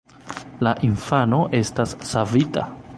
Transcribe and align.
La 0.67 0.71
infano 0.89 1.43
estas 1.61 1.95
savita. 2.15 2.69